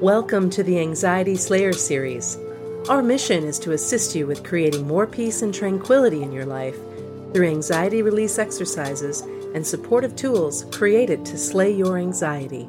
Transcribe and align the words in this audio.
Welcome 0.00 0.50
to 0.50 0.62
the 0.62 0.78
Anxiety 0.78 1.36
Slayer 1.36 1.72
series. 1.72 2.36
Our 2.90 3.02
mission 3.02 3.44
is 3.44 3.58
to 3.60 3.72
assist 3.72 4.14
you 4.14 4.26
with 4.26 4.44
creating 4.44 4.86
more 4.86 5.06
peace 5.06 5.40
and 5.40 5.54
tranquility 5.54 6.22
in 6.22 6.32
your 6.32 6.44
life 6.44 6.76
through 7.32 7.48
anxiety 7.48 8.02
release 8.02 8.38
exercises 8.38 9.22
and 9.54 9.66
supportive 9.66 10.14
tools 10.14 10.66
created 10.70 11.24
to 11.24 11.38
slay 11.38 11.72
your 11.72 11.96
anxiety. 11.96 12.68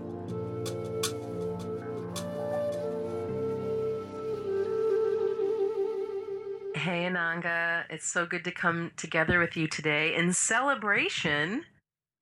Hey, 6.75 7.09
Ananga, 7.11 7.83
it's 7.89 8.07
so 8.07 8.25
good 8.25 8.45
to 8.45 8.51
come 8.51 8.91
together 8.95 9.37
with 9.39 9.57
you 9.57 9.67
today 9.67 10.15
in 10.15 10.31
celebration 10.31 11.65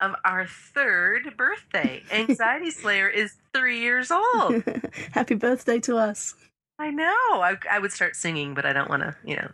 of 0.01 0.13
our 0.23 0.45
third 0.45 1.35
birthday. 1.37 2.03
Anxiety 2.11 2.71
Slayer 2.71 3.07
is 3.07 3.35
three 3.53 3.79
years 3.79 4.11
old. 4.11 4.63
Happy 5.11 5.35
birthday 5.35 5.79
to 5.81 5.97
us. 5.97 6.35
I 6.77 6.91
know. 6.91 7.05
I, 7.05 7.55
I 7.71 7.79
would 7.79 7.91
start 7.91 8.15
singing, 8.15 8.53
but 8.53 8.65
I 8.65 8.73
don't 8.73 8.89
want 8.89 9.03
to, 9.03 9.15
you 9.23 9.37
know, 9.37 9.49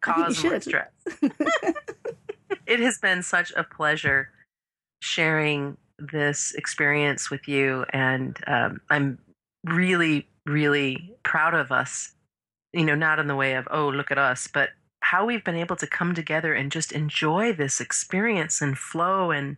cause 0.00 0.42
more 0.42 0.60
stress. 0.60 0.90
it 2.66 2.80
has 2.80 2.98
been 2.98 3.22
such 3.22 3.52
a 3.56 3.62
pleasure 3.62 4.30
sharing 5.00 5.76
this 5.98 6.52
experience 6.54 7.30
with 7.30 7.46
you, 7.46 7.84
and 7.90 8.36
um, 8.48 8.80
I'm 8.90 9.18
really, 9.64 10.26
really 10.46 11.14
proud 11.22 11.54
of 11.54 11.70
us. 11.70 12.12
You 12.72 12.84
know, 12.84 12.96
not 12.96 13.20
in 13.20 13.28
the 13.28 13.36
way 13.36 13.54
of, 13.54 13.68
oh, 13.70 13.88
look 13.88 14.10
at 14.10 14.18
us, 14.18 14.48
but 14.52 14.70
how 15.00 15.24
we've 15.24 15.44
been 15.44 15.54
able 15.54 15.76
to 15.76 15.86
come 15.86 16.12
together 16.12 16.54
and 16.54 16.72
just 16.72 16.90
enjoy 16.90 17.52
this 17.52 17.80
experience 17.80 18.60
and 18.60 18.76
flow 18.76 19.30
and 19.30 19.56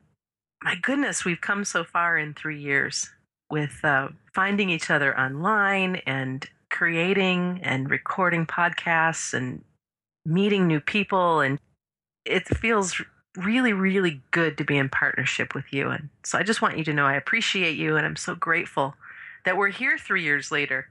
my 0.62 0.74
goodness, 0.76 1.24
we've 1.24 1.40
come 1.40 1.64
so 1.64 1.84
far 1.84 2.18
in 2.18 2.34
three 2.34 2.60
years 2.60 3.10
with 3.50 3.84
uh, 3.84 4.08
finding 4.34 4.70
each 4.70 4.90
other 4.90 5.18
online 5.18 5.96
and 6.06 6.48
creating 6.70 7.60
and 7.62 7.90
recording 7.90 8.46
podcasts 8.46 9.32
and 9.32 9.64
meeting 10.24 10.66
new 10.66 10.80
people. 10.80 11.40
And 11.40 11.58
it 12.24 12.46
feels 12.48 13.00
really, 13.36 13.72
really 13.72 14.22
good 14.30 14.58
to 14.58 14.64
be 14.64 14.76
in 14.76 14.88
partnership 14.88 15.54
with 15.54 15.72
you. 15.72 15.90
And 15.90 16.08
so 16.24 16.38
I 16.38 16.42
just 16.42 16.62
want 16.62 16.78
you 16.78 16.84
to 16.84 16.92
know 16.92 17.06
I 17.06 17.14
appreciate 17.14 17.76
you 17.76 17.96
and 17.96 18.04
I'm 18.04 18.16
so 18.16 18.34
grateful 18.34 18.94
that 19.44 19.56
we're 19.56 19.68
here 19.68 19.96
three 19.98 20.22
years 20.22 20.50
later. 20.50 20.88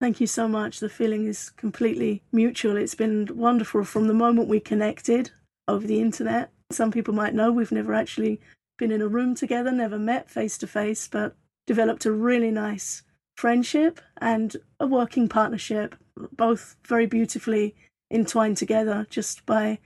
Thank 0.00 0.20
you 0.20 0.26
so 0.26 0.48
much. 0.48 0.80
The 0.80 0.88
feeling 0.88 1.26
is 1.26 1.50
completely 1.50 2.22
mutual. 2.32 2.76
It's 2.76 2.94
been 2.94 3.28
wonderful 3.34 3.84
from 3.84 4.08
the 4.08 4.14
moment 4.14 4.48
we 4.48 4.58
connected 4.58 5.30
over 5.68 5.86
the 5.86 6.00
internet. 6.00 6.50
Some 6.70 6.90
people 6.90 7.14
might 7.14 7.34
know 7.34 7.52
we've 7.52 7.70
never 7.70 7.94
actually 7.94 8.40
been 8.82 8.90
in 8.90 9.00
a 9.00 9.06
room 9.06 9.32
together, 9.32 9.70
never 9.70 9.96
met 9.96 10.28
face 10.28 10.58
to 10.58 10.66
face, 10.66 11.06
but 11.06 11.36
developed 11.68 12.04
a 12.04 12.10
really 12.10 12.50
nice 12.50 13.04
friendship 13.36 14.00
and 14.20 14.56
a 14.80 14.86
working 14.88 15.28
partnership, 15.28 15.94
both 16.32 16.74
very 16.84 17.06
beautifully 17.06 17.76
entwined 18.10 18.56
together 18.56 19.06
just 19.08 19.46
by 19.46 19.78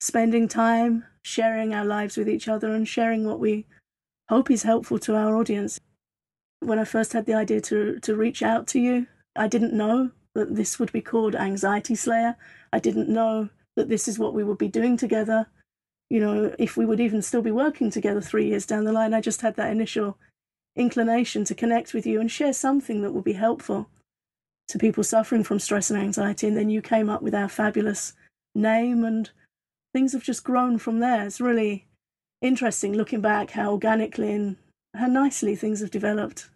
spending 0.00 0.48
time 0.48 1.04
sharing 1.22 1.72
our 1.72 1.84
lives 1.84 2.16
with 2.16 2.28
each 2.28 2.48
other 2.48 2.74
and 2.74 2.88
sharing 2.88 3.24
what 3.24 3.38
we 3.38 3.66
hope 4.28 4.50
is 4.50 4.64
helpful 4.64 4.98
to 4.98 5.14
our 5.14 5.36
audience. 5.36 5.78
When 6.58 6.80
I 6.80 6.84
first 6.84 7.12
had 7.12 7.26
the 7.26 7.34
idea 7.34 7.60
to, 7.60 8.00
to 8.00 8.16
reach 8.16 8.42
out 8.42 8.66
to 8.68 8.80
you, 8.80 9.06
I 9.36 9.46
didn't 9.46 9.74
know 9.74 10.10
that 10.34 10.56
this 10.56 10.76
would 10.80 10.90
be 10.90 11.00
called 11.00 11.36
Anxiety 11.36 11.94
Slayer. 11.94 12.34
I 12.72 12.80
didn't 12.80 13.08
know 13.08 13.48
that 13.76 13.88
this 13.88 14.08
is 14.08 14.18
what 14.18 14.34
we 14.34 14.42
would 14.42 14.58
be 14.58 14.66
doing 14.66 14.96
together 14.96 15.46
you 16.10 16.20
know, 16.20 16.54
if 16.58 16.76
we 16.76 16.84
would 16.84 17.00
even 17.00 17.22
still 17.22 17.40
be 17.40 17.52
working 17.52 17.90
together 17.90 18.20
three 18.20 18.48
years 18.48 18.66
down 18.66 18.84
the 18.84 18.92
line. 18.92 19.14
I 19.14 19.20
just 19.20 19.40
had 19.40 19.56
that 19.56 19.70
initial 19.70 20.18
inclination 20.76 21.44
to 21.44 21.54
connect 21.54 21.94
with 21.94 22.04
you 22.04 22.20
and 22.20 22.30
share 22.30 22.52
something 22.52 23.00
that 23.02 23.12
would 23.12 23.24
be 23.24 23.32
helpful 23.32 23.88
to 24.68 24.78
people 24.78 25.04
suffering 25.04 25.44
from 25.44 25.58
stress 25.58 25.90
and 25.90 26.00
anxiety. 26.00 26.48
And 26.48 26.56
then 26.56 26.68
you 26.68 26.82
came 26.82 27.08
up 27.08 27.22
with 27.22 27.34
our 27.34 27.48
fabulous 27.48 28.12
name, 28.54 29.04
and 29.04 29.30
things 29.94 30.12
have 30.12 30.22
just 30.22 30.44
grown 30.44 30.78
from 30.78 30.98
there. 30.98 31.24
It's 31.24 31.40
really 31.40 31.86
interesting 32.42 32.92
looking 32.92 33.20
back 33.20 33.52
how 33.52 33.70
organically 33.70 34.32
and 34.32 34.56
how 34.96 35.06
nicely 35.06 35.54
things 35.54 35.80
have 35.80 35.90
developed. 35.90 36.48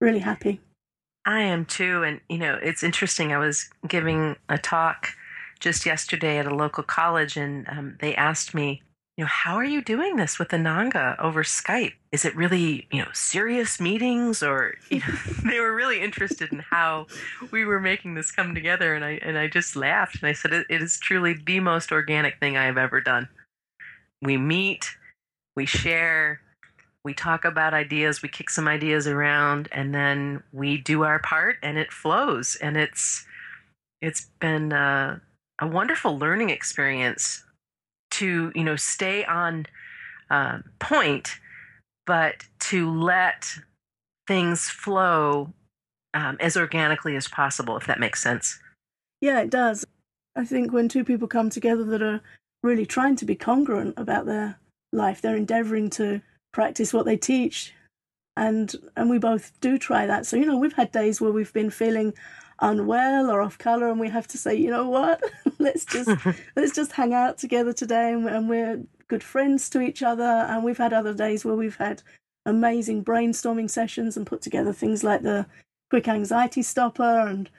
Really 0.00 0.18
happy. 0.18 0.60
I 1.24 1.42
am 1.42 1.64
too. 1.64 2.02
And, 2.02 2.20
you 2.28 2.38
know, 2.38 2.58
it's 2.62 2.82
interesting. 2.82 3.32
I 3.32 3.38
was 3.38 3.70
giving 3.86 4.36
a 4.48 4.58
talk 4.58 5.08
just 5.62 5.86
yesterday 5.86 6.38
at 6.38 6.46
a 6.46 6.54
local 6.54 6.82
college, 6.82 7.36
and 7.36 7.66
um, 7.68 7.96
they 8.00 8.14
asked 8.14 8.52
me, 8.52 8.82
you 9.16 9.24
know, 9.24 9.28
how 9.28 9.54
are 9.54 9.64
you 9.64 9.82
doing 9.82 10.16
this 10.16 10.38
with 10.38 10.48
Ananga 10.48 11.18
over 11.20 11.44
Skype? 11.44 11.92
Is 12.12 12.24
it 12.24 12.34
really, 12.34 12.88
you 12.90 13.02
know, 13.02 13.10
serious 13.12 13.78
meetings, 13.78 14.42
or 14.42 14.74
you 14.90 14.98
know, 14.98 15.14
they 15.50 15.60
were 15.60 15.74
really 15.74 16.00
interested 16.00 16.52
in 16.52 16.60
how 16.70 17.06
we 17.50 17.64
were 17.64 17.80
making 17.80 18.14
this 18.14 18.32
come 18.32 18.54
together, 18.54 18.94
and 18.94 19.04
I 19.04 19.20
and 19.22 19.38
I 19.38 19.46
just 19.46 19.76
laughed 19.76 20.20
and 20.20 20.28
I 20.28 20.32
said, 20.32 20.52
it, 20.52 20.66
it 20.68 20.82
is 20.82 20.98
truly 20.98 21.34
the 21.34 21.60
most 21.60 21.92
organic 21.92 22.40
thing 22.40 22.56
I 22.56 22.64
have 22.64 22.78
ever 22.78 23.00
done. 23.00 23.28
We 24.20 24.36
meet, 24.36 24.90
we 25.56 25.66
share, 25.66 26.40
we 27.04 27.14
talk 27.14 27.44
about 27.44 27.74
ideas, 27.74 28.22
we 28.22 28.28
kick 28.28 28.50
some 28.50 28.66
ideas 28.66 29.06
around, 29.06 29.68
and 29.72 29.94
then 29.94 30.42
we 30.52 30.78
do 30.78 31.02
our 31.02 31.18
part, 31.18 31.56
and 31.62 31.78
it 31.78 31.92
flows, 31.92 32.56
and 32.60 32.76
it's 32.76 33.26
it's 34.00 34.26
been. 34.40 34.72
Uh, 34.72 35.20
a 35.62 35.66
wonderful 35.66 36.18
learning 36.18 36.50
experience 36.50 37.44
to 38.10 38.52
you 38.54 38.64
know 38.64 38.76
stay 38.76 39.24
on 39.24 39.64
uh, 40.28 40.58
point, 40.80 41.38
but 42.04 42.44
to 42.58 42.90
let 42.90 43.48
things 44.26 44.68
flow 44.68 45.52
um, 46.14 46.36
as 46.40 46.56
organically 46.56 47.16
as 47.16 47.28
possible, 47.28 47.76
if 47.76 47.86
that 47.86 48.00
makes 48.00 48.22
sense. 48.22 48.58
Yeah, 49.20 49.40
it 49.40 49.50
does. 49.50 49.84
I 50.34 50.44
think 50.44 50.72
when 50.72 50.88
two 50.88 51.04
people 51.04 51.28
come 51.28 51.48
together 51.48 51.84
that 51.84 52.02
are 52.02 52.20
really 52.62 52.86
trying 52.86 53.16
to 53.16 53.24
be 53.24 53.34
congruent 53.36 53.94
about 53.96 54.26
their 54.26 54.58
life, 54.92 55.20
they're 55.20 55.36
endeavoring 55.36 55.90
to 55.90 56.20
practice 56.52 56.92
what 56.92 57.06
they 57.06 57.16
teach. 57.16 57.72
And 58.36 58.74
and 58.96 59.10
we 59.10 59.18
both 59.18 59.52
do 59.60 59.78
try 59.78 60.06
that. 60.06 60.26
So, 60.26 60.36
you 60.36 60.46
know, 60.46 60.56
we've 60.56 60.72
had 60.72 60.90
days 60.90 61.20
where 61.20 61.32
we've 61.32 61.52
been 61.52 61.70
feeling 61.70 62.14
unwell 62.62 63.30
or 63.30 63.42
off 63.42 63.58
color 63.58 63.88
and 63.88 64.00
we 64.00 64.08
have 64.08 64.28
to 64.28 64.38
say 64.38 64.54
you 64.54 64.70
know 64.70 64.88
what? 64.88 65.20
Let's 65.58 65.84
just 65.84 66.10
let's 66.56 66.74
just 66.74 66.92
hang 66.92 67.12
out 67.12 67.36
together 67.36 67.72
today 67.72 68.12
and, 68.12 68.26
and 68.26 68.48
we're 68.48 68.82
good 69.08 69.22
friends 69.22 69.68
to 69.68 69.80
each 69.80 70.02
other. 70.02 70.24
And 70.24 70.64
we've 70.64 70.78
had 70.78 70.94
other 70.94 71.12
days 71.12 71.44
where 71.44 71.54
we've 71.54 71.76
had 71.76 72.02
amazing 72.46 73.04
brainstorming 73.04 73.68
sessions 73.68 74.16
and 74.16 74.26
put 74.26 74.40
together 74.40 74.72
things 74.72 75.04
like 75.04 75.22
the 75.22 75.46
quick 75.90 76.08
anxiety 76.08 76.62
stopper 76.62 77.20
and 77.20 77.50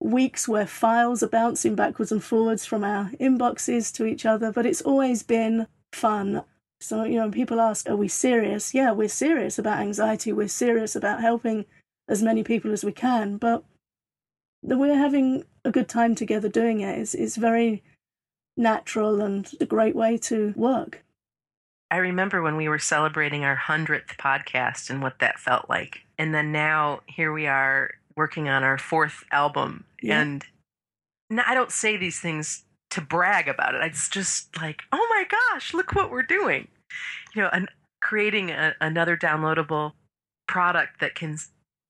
weeks 0.00 0.46
where 0.46 0.66
files 0.66 1.22
are 1.22 1.28
bouncing 1.28 1.74
backwards 1.74 2.12
and 2.12 2.22
forwards 2.22 2.64
from 2.64 2.84
our 2.84 3.10
inboxes 3.20 3.92
to 3.92 4.04
each 4.04 4.24
other 4.24 4.52
but 4.52 4.66
it's 4.66 4.82
always 4.82 5.22
been 5.22 5.66
fun. 5.92 6.44
So 6.80 7.02
you 7.04 7.16
know 7.16 7.30
people 7.30 7.60
ask 7.60 7.88
are 7.88 7.96
we 7.96 8.08
serious? 8.08 8.72
Yeah 8.72 8.92
we're 8.92 9.08
serious 9.08 9.58
about 9.58 9.80
anxiety. 9.80 10.32
We're 10.32 10.48
serious 10.48 10.94
about 10.94 11.20
helping 11.20 11.64
as 12.08 12.22
many 12.22 12.44
people 12.44 12.72
as 12.72 12.84
we 12.84 12.92
can 12.92 13.36
but 13.36 13.64
we're 14.64 14.96
having 14.96 15.44
a 15.64 15.70
good 15.70 15.88
time 15.88 16.14
together 16.14 16.48
doing 16.48 16.80
it 16.80 16.98
is 16.98 17.14
is 17.14 17.36
very 17.36 17.82
natural 18.56 19.20
and 19.20 19.50
a 19.60 19.66
great 19.66 19.94
way 19.94 20.16
to 20.18 20.52
work. 20.56 21.04
I 21.90 21.98
remember 21.98 22.42
when 22.42 22.56
we 22.56 22.68
were 22.68 22.78
celebrating 22.78 23.44
our 23.44 23.56
100th 23.56 24.16
podcast 24.18 24.90
and 24.90 25.02
what 25.02 25.18
that 25.20 25.38
felt 25.38 25.68
like. 25.68 26.00
And 26.18 26.34
then 26.34 26.50
now 26.50 27.00
here 27.06 27.32
we 27.32 27.46
are 27.46 27.92
working 28.16 28.48
on 28.48 28.64
our 28.64 28.78
fourth 28.78 29.24
album. 29.30 29.84
Yeah. 30.02 30.20
And 30.20 30.44
I 31.30 31.54
don't 31.54 31.70
say 31.70 31.96
these 31.96 32.20
things 32.20 32.64
to 32.90 33.00
brag 33.00 33.48
about 33.48 33.74
it. 33.74 33.82
It's 33.84 34.08
just 34.08 34.56
like, 34.56 34.82
oh 34.92 35.06
my 35.10 35.24
gosh, 35.52 35.74
look 35.74 35.94
what 35.94 36.10
we're 36.10 36.22
doing. 36.22 36.68
You 37.34 37.42
know, 37.42 37.50
and 37.52 37.68
creating 38.00 38.50
a, 38.50 38.74
another 38.80 39.16
downloadable 39.16 39.92
product 40.46 41.00
that 41.00 41.14
can 41.14 41.38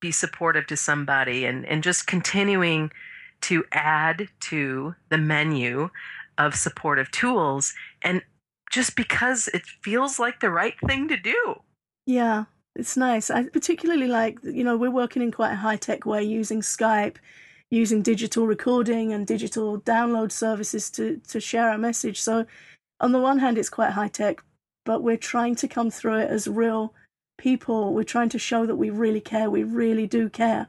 be 0.04 0.12
supportive 0.12 0.66
to 0.66 0.76
somebody 0.76 1.46
and, 1.46 1.64
and 1.64 1.82
just 1.82 2.06
continuing 2.06 2.92
to 3.40 3.64
add 3.72 4.28
to 4.38 4.94
the 5.08 5.16
menu 5.16 5.88
of 6.36 6.54
supportive 6.54 7.10
tools 7.10 7.72
and 8.02 8.20
just 8.70 8.96
because 8.96 9.48
it 9.48 9.62
feels 9.82 10.18
like 10.18 10.40
the 10.40 10.50
right 10.50 10.74
thing 10.86 11.08
to 11.08 11.16
do. 11.16 11.54
Yeah, 12.04 12.44
it's 12.76 12.98
nice. 12.98 13.30
I 13.30 13.44
particularly 13.44 14.06
like, 14.06 14.38
you 14.42 14.62
know, 14.62 14.76
we're 14.76 14.90
working 14.90 15.22
in 15.22 15.32
quite 15.32 15.52
a 15.52 15.56
high 15.56 15.76
tech 15.76 16.04
way 16.04 16.22
using 16.22 16.60
Skype, 16.60 17.16
using 17.70 18.02
digital 18.02 18.46
recording 18.46 19.10
and 19.14 19.26
digital 19.26 19.80
download 19.80 20.32
services 20.32 20.90
to, 20.90 21.18
to 21.28 21.40
share 21.40 21.70
our 21.70 21.78
message. 21.78 22.20
So, 22.20 22.44
on 23.00 23.12
the 23.12 23.20
one 23.20 23.38
hand, 23.38 23.56
it's 23.56 23.70
quite 23.70 23.92
high 23.92 24.08
tech, 24.08 24.44
but 24.84 25.02
we're 25.02 25.16
trying 25.16 25.54
to 25.56 25.66
come 25.66 25.90
through 25.90 26.18
it 26.18 26.30
as 26.30 26.46
real 26.46 26.92
people. 27.36 27.92
We're 27.92 28.04
trying 28.04 28.28
to 28.31 28.38
show 28.38 28.66
that 28.66 28.76
we 28.76 28.90
really 28.90 29.20
care. 29.20 29.50
We 29.50 29.62
really 29.62 30.06
do 30.06 30.28
care 30.28 30.69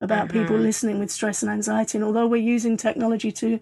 about 0.00 0.28
mm-hmm. 0.28 0.40
people 0.40 0.56
listening 0.56 0.98
with 0.98 1.10
stress 1.10 1.42
and 1.42 1.50
anxiety. 1.50 1.98
And 1.98 2.04
although 2.04 2.26
we're 2.26 2.36
using 2.36 2.76
technology 2.76 3.32
to 3.32 3.60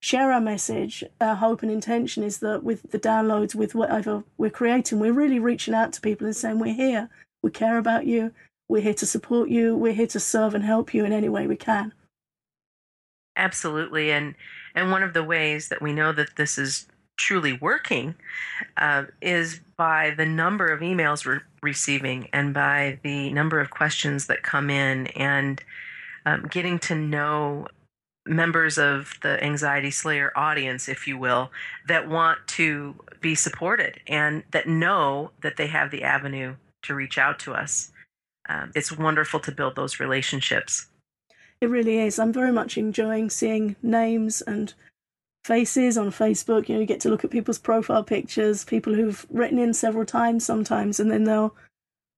share 0.00 0.32
our 0.32 0.40
message, 0.40 1.02
our 1.20 1.34
hope 1.34 1.62
and 1.62 1.70
intention 1.70 2.22
is 2.22 2.38
that 2.38 2.62
with 2.62 2.90
the 2.90 2.98
downloads, 2.98 3.54
with 3.54 3.74
whatever 3.74 4.24
we're 4.36 4.50
creating, 4.50 5.00
we're 5.00 5.12
really 5.12 5.38
reaching 5.38 5.74
out 5.74 5.92
to 5.94 6.00
people 6.00 6.26
and 6.26 6.36
saying, 6.36 6.58
We're 6.58 6.74
here. 6.74 7.08
We 7.42 7.50
care 7.50 7.78
about 7.78 8.06
you. 8.06 8.32
We're 8.68 8.82
here 8.82 8.94
to 8.94 9.06
support 9.06 9.48
you. 9.48 9.76
We're 9.76 9.94
here 9.94 10.06
to 10.08 10.20
serve 10.20 10.54
and 10.54 10.64
help 10.64 10.92
you 10.92 11.04
in 11.04 11.12
any 11.12 11.28
way 11.28 11.46
we 11.46 11.56
can. 11.56 11.94
Absolutely, 13.36 14.10
and 14.10 14.34
and 14.74 14.90
one 14.90 15.02
of 15.02 15.14
the 15.14 15.24
ways 15.24 15.68
that 15.68 15.80
we 15.80 15.92
know 15.92 16.12
that 16.12 16.36
this 16.36 16.58
is 16.58 16.86
truly 17.18 17.52
working 17.52 18.14
uh, 18.78 19.04
is 19.20 19.60
by 19.76 20.14
the 20.16 20.26
number 20.26 20.66
of 20.66 20.80
emails 20.80 21.26
we're 21.26 21.42
receiving 21.62 22.28
and 22.32 22.54
by 22.54 22.98
the 23.02 23.30
number 23.32 23.60
of 23.60 23.70
questions 23.70 24.26
that 24.26 24.42
come 24.42 24.70
in 24.70 25.08
and 25.08 25.62
um, 26.24 26.46
getting 26.50 26.78
to 26.78 26.94
know 26.94 27.66
members 28.26 28.78
of 28.78 29.14
the 29.22 29.42
anxiety 29.42 29.90
slayer 29.90 30.30
audience 30.36 30.88
if 30.88 31.06
you 31.06 31.18
will 31.18 31.50
that 31.86 32.08
want 32.08 32.38
to 32.46 32.94
be 33.20 33.34
supported 33.34 34.00
and 34.06 34.42
that 34.50 34.68
know 34.68 35.30
that 35.42 35.56
they 35.56 35.66
have 35.66 35.90
the 35.90 36.04
avenue 36.04 36.54
to 36.82 36.94
reach 36.94 37.18
out 37.18 37.38
to 37.40 37.52
us. 37.52 37.90
Um, 38.48 38.70
it's 38.74 38.96
wonderful 38.96 39.40
to 39.40 39.52
build 39.52 39.76
those 39.76 40.00
relationships. 40.00 40.86
It 41.60 41.68
really 41.68 41.98
is. 41.98 42.18
I'm 42.18 42.32
very 42.32 42.52
much 42.52 42.78
enjoying 42.78 43.30
seeing 43.30 43.76
names 43.82 44.42
and 44.42 44.72
faces 45.48 45.96
on 45.96 46.10
facebook 46.10 46.68
you 46.68 46.74
know 46.74 46.80
you 46.80 46.86
get 46.86 47.00
to 47.00 47.08
look 47.08 47.24
at 47.24 47.30
people's 47.30 47.58
profile 47.58 48.04
pictures 48.04 48.64
people 48.64 48.94
who've 48.94 49.26
written 49.30 49.58
in 49.58 49.72
several 49.72 50.04
times 50.04 50.44
sometimes 50.44 51.00
and 51.00 51.10
then 51.10 51.24
they'll 51.24 51.54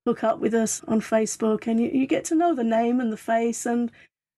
hook 0.05 0.25
up 0.25 0.41
with 0.41 0.55
us 0.55 0.83
on 0.89 1.01
facebook 1.01 1.67
and 1.67 1.81
you, 1.81 1.89
you 1.91 2.07
get 2.07 2.25
to 2.25 2.35
know 2.35 2.55
the 2.55 2.65
name 2.65 2.99
and 2.99 3.13
the 3.13 3.17
face 3.17 3.65
and 3.65 3.91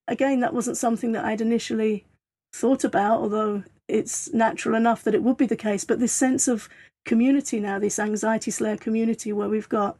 again, 0.08 0.40
that 0.40 0.54
wasn't 0.54 0.76
something 0.76 1.12
that 1.12 1.24
I'd 1.24 1.40
initially 1.40 2.04
thought 2.52 2.84
about, 2.84 3.20
although 3.20 3.64
it's 3.88 4.32
natural 4.32 4.74
enough 4.74 5.02
that 5.04 5.14
it 5.14 5.22
would 5.22 5.36
be 5.36 5.46
the 5.46 5.56
case. 5.56 5.84
But 5.84 6.00
this 6.00 6.12
sense 6.12 6.48
of 6.48 6.68
community 7.04 7.60
now, 7.60 7.78
this 7.78 7.98
anxiety 7.98 8.50
slayer 8.50 8.76
community 8.76 9.32
where 9.32 9.48
we've 9.48 9.68
got 9.68 9.96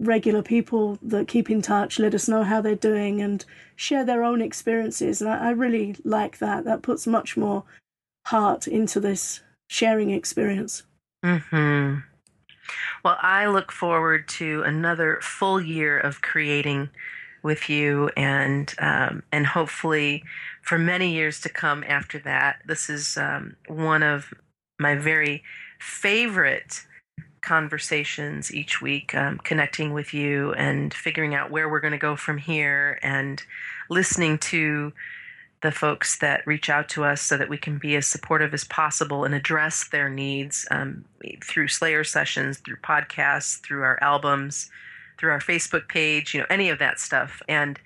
regular 0.00 0.42
people 0.42 0.98
that 1.02 1.28
keep 1.28 1.50
in 1.50 1.62
touch, 1.62 1.98
let 1.98 2.14
us 2.14 2.28
know 2.28 2.42
how 2.42 2.60
they're 2.60 2.74
doing, 2.74 3.20
and 3.20 3.44
share 3.76 4.04
their 4.04 4.24
own 4.24 4.40
experiences. 4.40 5.20
And 5.20 5.30
I, 5.30 5.48
I 5.48 5.50
really 5.50 5.96
like 6.04 6.38
that. 6.38 6.64
That 6.64 6.82
puts 6.82 7.06
much 7.06 7.36
more 7.36 7.64
heart 8.26 8.66
into 8.66 9.00
this 9.00 9.40
sharing 9.68 10.10
experience. 10.10 10.82
Hmm. 11.22 11.96
Well, 13.04 13.18
I 13.20 13.46
look 13.46 13.72
forward 13.72 14.28
to 14.28 14.62
another 14.62 15.18
full 15.22 15.60
year 15.60 15.98
of 15.98 16.22
creating 16.22 16.90
with 17.42 17.68
you, 17.68 18.10
and 18.16 18.74
um, 18.78 19.22
and 19.30 19.46
hopefully 19.46 20.24
for 20.62 20.78
many 20.78 21.12
years 21.12 21.40
to 21.42 21.48
come 21.48 21.84
after 21.86 22.18
that. 22.20 22.60
This 22.66 22.88
is 22.88 23.16
um, 23.18 23.56
one 23.68 24.02
of 24.02 24.32
my 24.78 24.96
very 24.96 25.42
favorite 25.78 26.86
conversations 27.42 28.54
each 28.54 28.80
week, 28.80 29.14
um, 29.14 29.38
connecting 29.44 29.92
with 29.92 30.14
you 30.14 30.54
and 30.54 30.94
figuring 30.94 31.34
out 31.34 31.50
where 31.50 31.68
we're 31.68 31.80
going 31.80 31.92
to 31.92 31.98
go 31.98 32.16
from 32.16 32.38
here, 32.38 32.98
and 33.02 33.42
listening 33.90 34.38
to 34.38 34.92
the 35.64 35.72
folks 35.72 36.18
that 36.18 36.46
reach 36.46 36.68
out 36.68 36.90
to 36.90 37.02
us 37.04 37.22
so 37.22 37.38
that 37.38 37.48
we 37.48 37.56
can 37.56 37.78
be 37.78 37.96
as 37.96 38.06
supportive 38.06 38.52
as 38.52 38.64
possible 38.64 39.24
and 39.24 39.34
address 39.34 39.88
their 39.88 40.10
needs 40.10 40.68
um, 40.70 41.06
through 41.42 41.68
Slayer 41.68 42.04
sessions, 42.04 42.58
through 42.58 42.76
podcasts, 42.76 43.62
through 43.62 43.82
our 43.82 43.98
albums, 44.02 44.70
through 45.18 45.30
our 45.30 45.40
Facebook 45.40 45.88
page, 45.88 46.34
you 46.34 46.40
know, 46.40 46.46
any 46.50 46.68
of 46.68 46.78
that 46.80 47.00
stuff. 47.00 47.40
And 47.48 47.80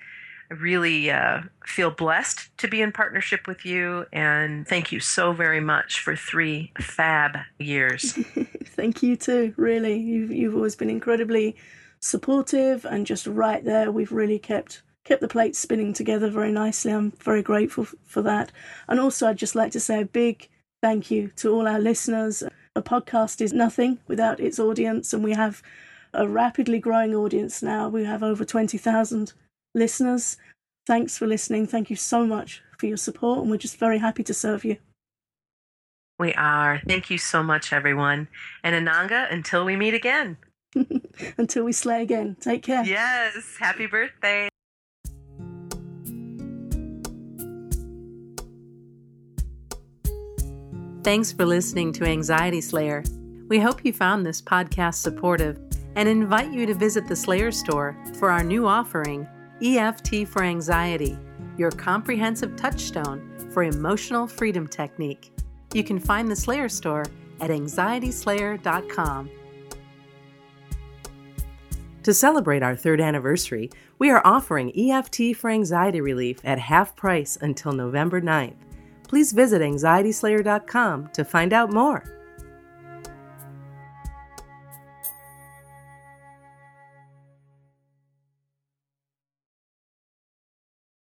I 0.50 0.54
really 0.54 1.08
uh, 1.08 1.42
feel 1.64 1.92
blessed 1.92 2.50
to 2.58 2.66
be 2.66 2.82
in 2.82 2.90
partnership 2.90 3.46
with 3.46 3.64
you. 3.64 4.06
And 4.12 4.66
thank 4.66 4.90
you 4.90 4.98
so 4.98 5.32
very 5.32 5.60
much 5.60 6.00
for 6.00 6.16
three 6.16 6.72
fab 6.80 7.38
years. 7.60 8.12
thank 8.64 9.04
you 9.04 9.14
too, 9.14 9.54
really. 9.56 9.96
You've, 9.96 10.32
you've 10.32 10.56
always 10.56 10.74
been 10.74 10.90
incredibly 10.90 11.54
supportive 12.00 12.84
and 12.84 13.06
just 13.06 13.28
right 13.28 13.64
there. 13.64 13.92
We've 13.92 14.10
really 14.10 14.40
kept 14.40 14.82
kept 15.08 15.22
the 15.22 15.28
plates 15.28 15.58
spinning 15.58 15.94
together 15.94 16.28
very 16.28 16.52
nicely. 16.52 16.92
I'm 16.92 17.12
very 17.12 17.42
grateful 17.42 17.86
for 18.04 18.20
that. 18.22 18.52
And 18.88 19.00
also, 19.00 19.26
I'd 19.26 19.38
just 19.38 19.54
like 19.54 19.72
to 19.72 19.80
say 19.80 20.02
a 20.02 20.04
big 20.04 20.46
thank 20.82 21.10
you 21.10 21.28
to 21.36 21.50
all 21.50 21.66
our 21.66 21.78
listeners. 21.78 22.42
A 22.76 22.82
podcast 22.82 23.40
is 23.40 23.54
nothing 23.54 24.00
without 24.06 24.38
its 24.38 24.58
audience, 24.58 25.14
and 25.14 25.24
we 25.24 25.32
have 25.32 25.62
a 26.12 26.28
rapidly 26.28 26.78
growing 26.78 27.14
audience 27.14 27.62
now. 27.62 27.88
We 27.88 28.04
have 28.04 28.22
over 28.22 28.44
20,000 28.44 29.32
listeners. 29.74 30.36
Thanks 30.86 31.16
for 31.16 31.26
listening. 31.26 31.66
Thank 31.66 31.88
you 31.88 31.96
so 31.96 32.26
much 32.26 32.62
for 32.78 32.84
your 32.84 32.98
support, 32.98 33.40
and 33.40 33.50
we're 33.50 33.56
just 33.56 33.78
very 33.78 33.98
happy 33.98 34.22
to 34.24 34.34
serve 34.34 34.62
you. 34.62 34.76
We 36.18 36.34
are. 36.34 36.82
Thank 36.86 37.08
you 37.08 37.16
so 37.16 37.42
much, 37.42 37.72
everyone. 37.72 38.28
And 38.62 38.86
Ananga, 38.86 39.32
until 39.32 39.64
we 39.64 39.74
meet 39.74 39.94
again. 39.94 40.36
until 41.38 41.64
we 41.64 41.72
slay 41.72 42.02
again. 42.02 42.36
Take 42.40 42.62
care. 42.62 42.84
Yes. 42.84 43.56
Happy 43.58 43.86
birthday. 43.86 44.50
Thanks 51.08 51.32
for 51.32 51.46
listening 51.46 51.94
to 51.94 52.04
Anxiety 52.04 52.60
Slayer. 52.60 53.02
We 53.48 53.58
hope 53.58 53.82
you 53.82 53.94
found 53.94 54.26
this 54.26 54.42
podcast 54.42 54.96
supportive 54.96 55.58
and 55.96 56.06
invite 56.06 56.52
you 56.52 56.66
to 56.66 56.74
visit 56.74 57.08
the 57.08 57.16
Slayer 57.16 57.50
store 57.50 57.96
for 58.18 58.30
our 58.30 58.44
new 58.44 58.66
offering, 58.66 59.26
EFT 59.62 60.28
for 60.28 60.42
Anxiety, 60.44 61.16
your 61.56 61.70
comprehensive 61.70 62.56
touchstone 62.56 63.26
for 63.54 63.62
emotional 63.62 64.26
freedom 64.26 64.66
technique. 64.66 65.32
You 65.72 65.82
can 65.82 65.98
find 65.98 66.30
the 66.30 66.36
Slayer 66.36 66.68
store 66.68 67.06
at 67.40 67.48
anxietyslayer.com. 67.48 69.30
To 72.02 72.12
celebrate 72.12 72.62
our 72.62 72.76
third 72.76 73.00
anniversary, 73.00 73.70
we 73.98 74.10
are 74.10 74.20
offering 74.26 74.78
EFT 74.78 75.34
for 75.34 75.48
anxiety 75.48 76.02
relief 76.02 76.38
at 76.44 76.58
half 76.58 76.94
price 76.94 77.38
until 77.40 77.72
November 77.72 78.20
9th. 78.20 78.67
Please 79.08 79.32
visit 79.32 79.62
anxietyslayer.com 79.62 81.08
to 81.14 81.24
find 81.24 81.52
out 81.52 81.72
more. 81.72 82.04